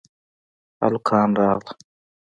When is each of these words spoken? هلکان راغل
هلکان 0.81 1.29
راغل 1.39 1.67